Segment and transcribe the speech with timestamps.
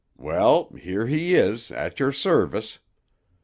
[0.17, 2.79] Well, here he is, at your service.